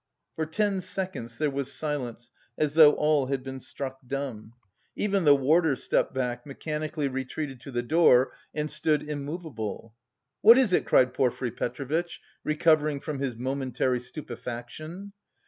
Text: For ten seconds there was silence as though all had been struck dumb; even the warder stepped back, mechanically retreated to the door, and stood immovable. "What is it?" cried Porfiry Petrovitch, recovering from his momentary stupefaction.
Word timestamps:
For 0.35 0.47
ten 0.47 0.81
seconds 0.81 1.37
there 1.37 1.51
was 1.51 1.71
silence 1.71 2.31
as 2.57 2.73
though 2.73 2.93
all 2.93 3.27
had 3.27 3.43
been 3.43 3.59
struck 3.59 3.99
dumb; 4.07 4.53
even 4.95 5.25
the 5.25 5.35
warder 5.35 5.75
stepped 5.75 6.11
back, 6.11 6.43
mechanically 6.43 7.07
retreated 7.07 7.59
to 7.61 7.71
the 7.71 7.83
door, 7.83 8.31
and 8.51 8.71
stood 8.71 9.07
immovable. 9.07 9.93
"What 10.41 10.57
is 10.57 10.73
it?" 10.73 10.87
cried 10.87 11.13
Porfiry 11.13 11.51
Petrovitch, 11.51 12.19
recovering 12.43 12.99
from 12.99 13.19
his 13.19 13.35
momentary 13.35 13.99
stupefaction. 13.99 15.13